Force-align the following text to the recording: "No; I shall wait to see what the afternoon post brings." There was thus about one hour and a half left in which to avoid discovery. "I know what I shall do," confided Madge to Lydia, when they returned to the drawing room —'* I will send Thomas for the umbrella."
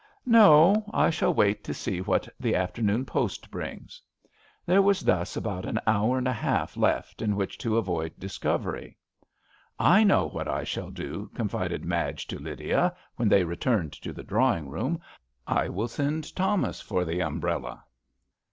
"No; 0.25 0.83
I 0.91 1.11
shall 1.11 1.31
wait 1.31 1.63
to 1.63 1.75
see 1.75 2.01
what 2.01 2.27
the 2.39 2.55
afternoon 2.55 3.05
post 3.05 3.51
brings." 3.51 4.01
There 4.65 4.81
was 4.81 5.01
thus 5.01 5.37
about 5.37 5.63
one 5.65 5.79
hour 5.85 6.17
and 6.17 6.27
a 6.27 6.33
half 6.33 6.75
left 6.75 7.21
in 7.21 7.35
which 7.35 7.55
to 7.59 7.77
avoid 7.77 8.13
discovery. 8.17 8.97
"I 9.77 10.03
know 10.03 10.25
what 10.27 10.47
I 10.47 10.63
shall 10.63 10.89
do," 10.89 11.29
confided 11.35 11.85
Madge 11.85 12.25
to 12.29 12.39
Lydia, 12.39 12.95
when 13.17 13.29
they 13.29 13.43
returned 13.43 13.93
to 13.93 14.11
the 14.11 14.23
drawing 14.23 14.69
room 14.69 14.99
—'* 15.31 15.45
I 15.45 15.69
will 15.69 15.87
send 15.87 16.35
Thomas 16.35 16.81
for 16.81 17.05
the 17.05 17.21
umbrella." 17.21 17.83